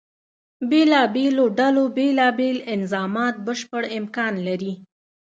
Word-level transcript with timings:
بېلابېلو 0.69 1.45
ډلو 1.59 1.83
بیلا 1.97 2.27
بیل 2.39 2.57
انظامات 2.75 3.35
بشپړ 3.45 3.83
امکان 3.99 4.33
لري. 4.47 4.73